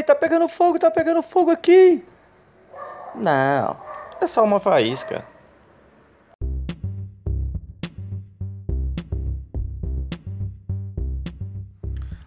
[0.00, 2.02] Ei, tá pegando fogo, tá pegando fogo aqui.
[3.14, 3.76] Não,
[4.18, 5.26] é só uma faísca.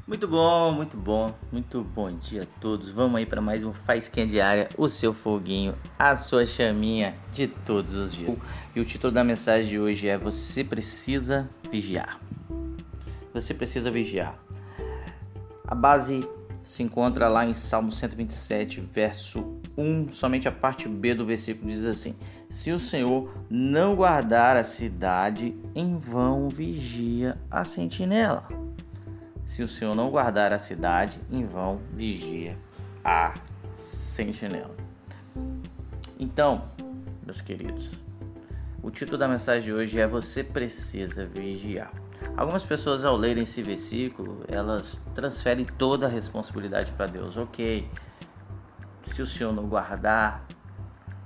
[0.05, 2.91] Muito bom, muito bom, muito bom dia a todos.
[2.91, 7.95] Vamos aí para mais um Faisquinha Diária, o seu foguinho, a sua chaminha de todos
[7.95, 8.37] os dias.
[8.75, 12.19] E o título da mensagem de hoje é Você precisa vigiar.
[13.33, 14.37] Você precisa vigiar.
[15.67, 16.23] A base
[16.65, 21.83] se encontra lá em Salmo 127, verso 1, somente a parte B do versículo diz
[21.83, 22.15] assim:
[22.49, 28.47] Se o Senhor não guardar a cidade, em vão vigia a sentinela.
[29.45, 32.57] Se o Senhor não guardar a cidade, em vão vigia
[33.03, 33.33] a
[33.73, 34.75] sentinela.
[36.17, 36.69] Então,
[37.25, 37.91] meus queridos,
[38.81, 42.02] o título da mensagem de hoje é Você precisa vigiar.
[42.35, 47.37] Algumas pessoas, ao lerem esse versículo, elas transferem toda a responsabilidade para Deus.
[47.37, 47.87] Ok,
[49.03, 50.45] se o Senhor não guardar,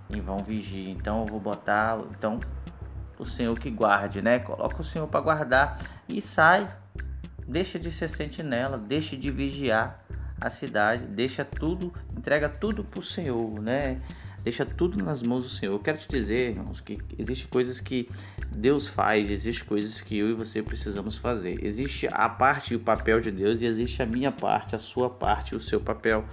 [0.09, 0.89] em vão vigia.
[0.89, 2.39] Então eu vou botar, então
[3.17, 4.39] o Senhor que guarde, né?
[4.39, 6.69] Coloca o Senhor para guardar e sai
[7.47, 10.03] Deixa de ser sentinela, deixa de vigiar
[10.39, 14.01] a cidade, deixa tudo, entrega tudo para o Senhor, né?
[14.43, 15.73] Deixa tudo nas mãos do Senhor.
[15.73, 18.09] Eu quero te dizer, irmãos, que existem coisas que
[18.51, 21.63] Deus faz, existem coisas que eu e você precisamos fazer.
[21.63, 25.09] Existe a parte e o papel de Deus e existe a minha parte, a sua
[25.09, 26.25] parte o seu papel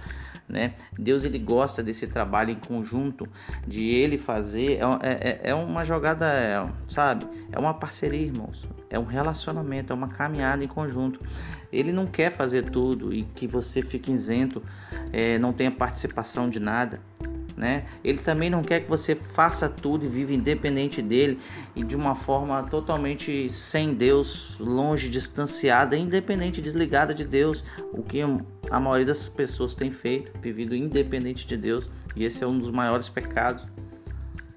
[0.47, 0.73] né?
[0.97, 3.27] Deus ele gosta desse trabalho em conjunto,
[3.67, 7.25] de ele fazer, é, é, é uma jogada, é, sabe?
[7.51, 8.67] É uma parceria, irmãos.
[8.89, 11.19] É um relacionamento, é uma caminhada em conjunto.
[11.71, 14.61] Ele não quer fazer tudo e que você fique isento,
[15.11, 17.01] é, não tenha participação de nada
[17.55, 17.85] né?
[18.03, 21.39] Ele também não quer que você faça tudo e viva independente dele
[21.75, 28.21] e de uma forma totalmente sem Deus, longe, distanciada, independente, desligada de Deus, o que
[28.69, 32.71] a maioria das pessoas tem feito, vivido independente de Deus, e esse é um dos
[32.71, 33.65] maiores pecados.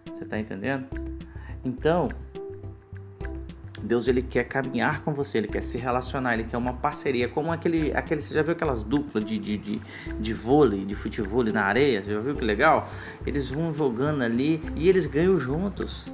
[0.06, 0.86] Você está entendendo?
[1.64, 2.08] Então,
[3.82, 7.52] Deus ele quer caminhar com você, ele quer se relacionar, ele quer uma parceria, como
[7.52, 9.82] aquele, aquele você já viu aquelas duplas de, de, de,
[10.18, 12.02] de vôlei, de futebol na areia?
[12.02, 12.88] Você já viu que legal?
[13.26, 16.10] Eles vão jogando ali e eles ganham juntos,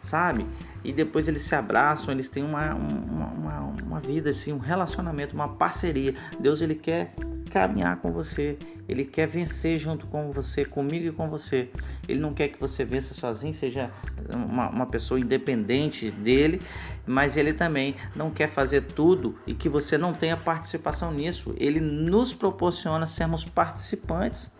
[0.00, 0.46] sabe?
[0.84, 5.34] E depois eles se abraçam, eles têm uma, uma, uma, uma vida assim, um relacionamento,
[5.34, 6.14] uma parceria.
[6.38, 7.14] Deus ele quer
[7.48, 11.70] caminhar com você, ele quer vencer junto com você, comigo e com você.
[12.06, 13.90] Ele não quer que você vença sozinho, seja
[14.32, 16.60] uma, uma pessoa independente dele,
[17.06, 21.54] mas ele também não quer fazer tudo e que você não tenha participação nisso.
[21.56, 24.50] Ele nos proporciona sermos participantes,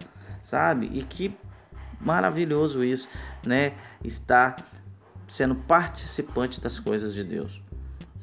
[0.42, 0.90] sabe?
[0.92, 1.34] E que
[2.00, 3.08] maravilhoso isso,
[3.44, 3.74] né?
[4.04, 4.64] Estar
[5.26, 7.67] sendo participante das coisas de Deus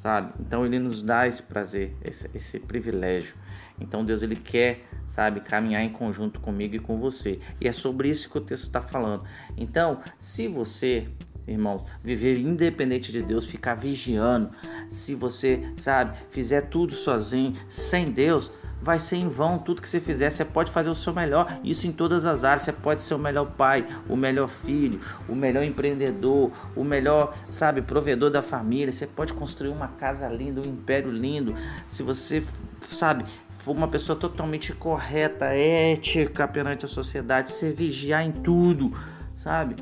[0.06, 0.34] sabe?
[0.40, 3.34] Então ele nos dá esse prazer, esse, esse privilégio.
[3.82, 7.40] Então Deus ele quer, sabe, caminhar em conjunto comigo e com você.
[7.60, 9.24] E é sobre isso que o texto está falando.
[9.58, 11.08] Então, se você
[11.48, 14.50] irmãos, viver independente de Deus, ficar vigiando,
[14.88, 20.00] se você, sabe, fizer tudo sozinho, sem Deus, vai ser em vão tudo que você
[20.00, 20.30] fizer.
[20.30, 22.64] Você pode fazer o seu melhor, isso em todas as áreas.
[22.64, 27.82] Você pode ser o melhor pai, o melhor filho, o melhor empreendedor, o melhor, sabe,
[27.82, 28.92] provedor da família.
[28.92, 31.56] Você pode construir uma casa linda, um império lindo.
[31.88, 32.44] Se você,
[32.82, 33.26] sabe,
[33.58, 38.94] for uma pessoa totalmente correta, ética perante a sociedade, você vigiar em tudo,
[39.36, 39.76] sabe?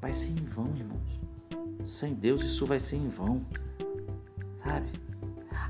[0.00, 1.00] Vai ser em vão, irmãos.
[1.84, 3.44] Sem Deus isso vai ser em vão,
[4.62, 5.09] sabe?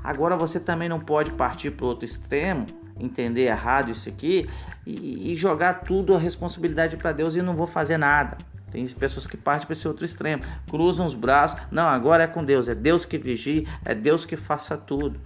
[0.03, 2.65] Agora você também não pode partir para o outro extremo,
[2.99, 4.49] entender errado isso aqui
[4.85, 8.37] e, e jogar tudo a responsabilidade para Deus e não vou fazer nada.
[8.71, 11.59] Tem pessoas que partem para esse outro extremo, cruzam os braços.
[11.69, 15.19] Não, agora é com Deus, é Deus que vigie, é Deus que faça tudo.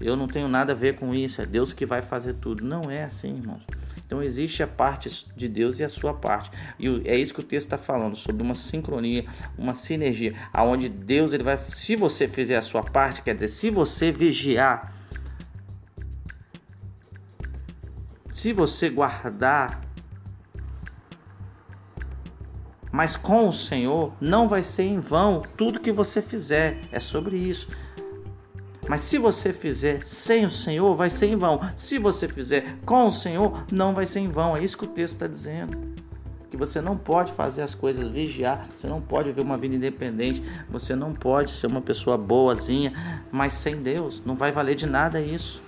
[0.00, 2.64] Eu não tenho nada a ver com isso, é Deus que vai fazer tudo.
[2.64, 3.62] Não é assim, irmãos.
[4.06, 6.50] Então existe a parte de Deus e a sua parte.
[6.78, 9.26] E é isso que o texto está falando, sobre uma sincronia,
[9.58, 13.68] uma sinergia, aonde Deus ele vai, se você fizer a sua parte, quer dizer, se
[13.68, 14.94] você vigiar,
[18.30, 19.80] se você guardar,
[22.92, 26.78] mas com o Senhor não vai ser em vão tudo que você fizer.
[26.90, 27.68] É sobre isso.
[28.88, 31.60] Mas se você fizer sem o Senhor, vai ser em vão.
[31.74, 34.56] Se você fizer com o Senhor, não vai ser em vão.
[34.56, 35.76] É isso que o texto está dizendo.
[36.50, 40.42] Que você não pode fazer as coisas, vigiar, você não pode viver uma vida independente,
[40.70, 42.92] você não pode ser uma pessoa boazinha,
[43.32, 45.60] mas sem Deus não vai valer de nada isso.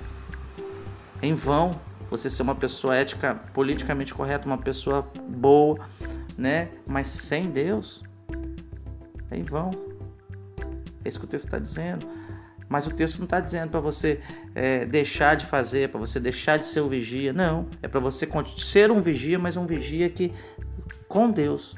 [1.20, 1.78] É em vão
[2.10, 5.78] você ser uma pessoa ética, politicamente correta, uma pessoa boa,
[6.36, 6.68] né?
[6.86, 8.02] Mas sem Deus
[9.30, 9.70] é em vão.
[11.04, 12.06] É isso que o texto está dizendo.
[12.68, 14.20] Mas o texto não está dizendo para você
[14.54, 17.32] é, deixar de fazer, para você deixar de ser um vigia.
[17.32, 20.32] Não, é para você ser um vigia, mas um vigia que
[21.08, 21.74] com Deus.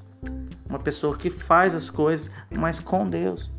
[0.68, 3.50] Uma pessoa que faz as coisas, mas com Deus.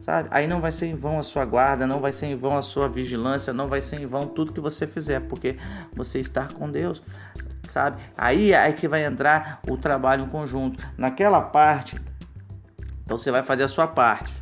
[0.00, 0.28] Sabe?
[0.32, 2.62] Aí não vai ser em vão a sua guarda, não vai ser em vão a
[2.62, 5.56] sua vigilância, não vai ser em vão tudo que você fizer, porque
[5.94, 7.02] você está com Deus.
[7.68, 8.00] Sabe?
[8.16, 10.82] Aí é que vai entrar o trabalho em conjunto.
[10.96, 12.00] Naquela parte,
[13.04, 14.39] então você vai fazer a sua parte.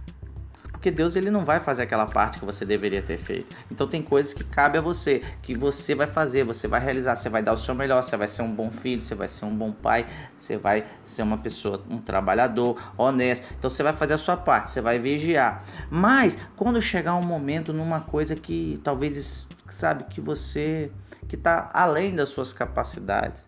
[0.78, 3.54] Porque Deus ele não vai fazer aquela parte que você deveria ter feito.
[3.68, 7.28] Então tem coisas que cabe a você, que você vai fazer, você vai realizar, você
[7.28, 9.54] vai dar o seu melhor, você vai ser um bom filho, você vai ser um
[9.54, 13.44] bom pai, você vai ser uma pessoa, um trabalhador, honesto.
[13.58, 15.64] Então você vai fazer a sua parte, você vai vigiar.
[15.90, 20.92] Mas quando chegar um momento numa coisa que talvez sabe que você
[21.26, 23.44] que está além das suas capacidades,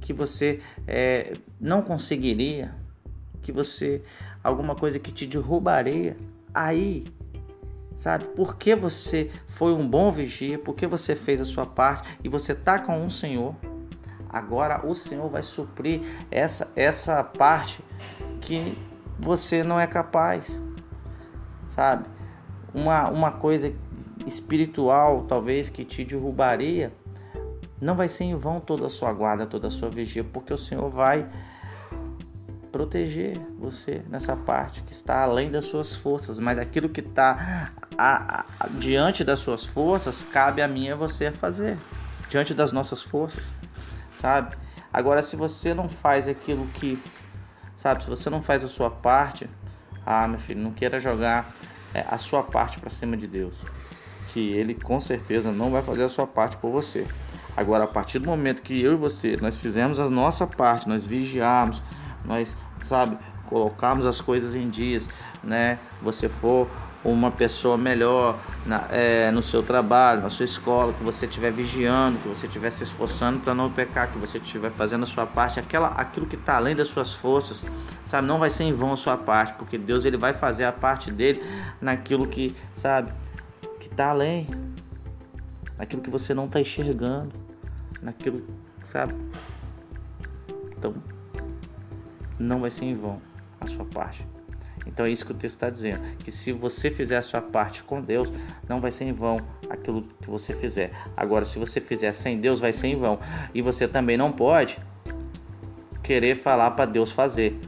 [0.00, 2.74] que você é, não conseguiria,
[3.46, 4.02] que você
[4.42, 6.16] alguma coisa que te derrubaria,
[6.52, 7.06] aí,
[7.94, 8.24] sabe?
[8.34, 12.80] Porque você foi um bom vigia, porque você fez a sua parte e você tá
[12.80, 13.54] com um Senhor.
[14.28, 17.84] Agora o Senhor vai suprir essa essa parte
[18.40, 18.76] que
[19.16, 20.60] você não é capaz,
[21.68, 22.04] sabe?
[22.74, 23.72] Uma, uma coisa
[24.26, 26.92] espiritual, talvez que te derrubaria,
[27.80, 30.58] não vai ser em vão toda a sua guarda, toda a sua vigia, porque o
[30.58, 31.30] Senhor vai
[32.76, 38.44] proteger você nessa parte que está além das suas forças, mas aquilo que está a,
[38.60, 41.78] a, diante das suas forças cabe a mim e a você fazer,
[42.28, 43.50] diante das nossas forças,
[44.20, 44.54] sabe?
[44.92, 47.02] Agora, se você não faz aquilo que,
[47.78, 49.48] sabe, se você não faz a sua parte,
[50.04, 51.50] ah, meu filho, não queira jogar
[51.94, 53.54] é, a sua parte para cima de Deus,
[54.34, 57.06] que Ele com certeza não vai fazer a sua parte por você.
[57.56, 61.06] Agora, a partir do momento que eu e você nós fizemos a nossa parte, nós
[61.06, 61.82] vigiarmos,
[62.26, 65.08] nós sabe, colocarmos as coisas em dias,
[65.42, 65.78] né?
[66.02, 66.68] Você for
[67.04, 72.18] uma pessoa melhor na, é, no seu trabalho, na sua escola, que você estiver vigiando,
[72.18, 75.60] que você estiver se esforçando para não pecar, que você estiver fazendo a sua parte,
[75.60, 77.64] aquela, aquilo que está além das suas forças,
[78.04, 80.72] sabe, não vai ser em vão a sua parte, porque Deus ele vai fazer a
[80.72, 81.42] parte dele
[81.80, 83.12] naquilo que, sabe,
[83.78, 84.48] que está além,
[85.78, 87.32] naquilo que você não está enxergando,
[88.02, 88.42] naquilo,
[88.84, 89.14] sabe.
[90.76, 90.94] Então,
[92.38, 93.20] não vai ser em vão
[93.60, 94.26] a sua parte.
[94.86, 97.82] Então é isso que o texto está dizendo: que se você fizer a sua parte
[97.82, 98.32] com Deus,
[98.68, 100.92] não vai ser em vão aquilo que você fizer.
[101.16, 103.18] Agora, se você fizer sem Deus, vai ser em vão.
[103.52, 104.78] E você também não pode
[106.02, 107.58] querer falar para Deus fazer,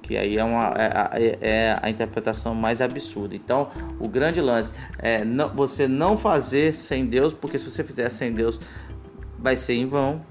[0.00, 3.34] que aí é, uma, é, é, é, a interpretação mais absurda.
[3.34, 3.68] Então,
[3.98, 8.32] o grande lance é não, você não fazer sem Deus, porque se você fizer sem
[8.32, 8.60] Deus,
[9.36, 10.24] vai ser em vão.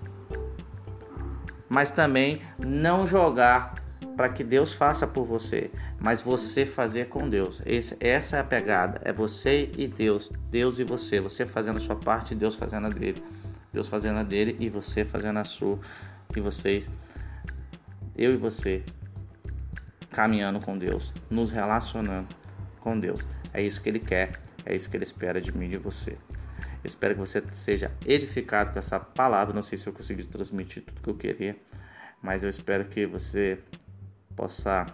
[1.67, 3.75] Mas também não jogar
[4.19, 7.61] para que Deus faça por você, mas você fazer com Deus.
[7.65, 8.99] Esse, essa é a pegada.
[9.05, 12.89] É você e Deus, Deus e você, você fazendo a sua parte, Deus fazendo a
[12.89, 13.23] dele,
[13.71, 15.79] Deus fazendo a dele e você fazendo a sua,
[16.35, 16.91] e vocês,
[18.17, 18.83] eu e você,
[20.11, 22.27] caminhando com Deus, nos relacionando
[22.81, 23.21] com Deus.
[23.53, 24.33] É isso que Ele quer,
[24.65, 26.17] é isso que Ele espera de mim e de você.
[26.83, 29.53] espero que você seja edificado com essa palavra.
[29.53, 31.55] Não sei se eu consegui transmitir tudo que eu queria,
[32.21, 33.59] mas eu espero que você
[34.39, 34.85] possa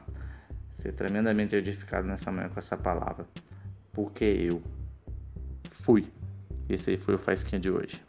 [0.71, 3.27] ser tremendamente edificado nessa manhã com essa palavra.
[3.93, 4.61] Porque eu
[5.69, 6.11] fui.
[6.67, 8.03] Esse aí foi o Faisquinha de hoje.